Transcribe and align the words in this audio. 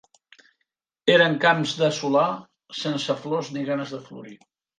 Eren 1.15 1.37
camps 1.43 1.73
de 1.81 1.89
solar, 1.99 2.25
sense 2.79 3.19
flors 3.27 3.53
ni 3.59 3.67
ganes 3.71 3.95
de 3.99 4.03
florir 4.09 4.37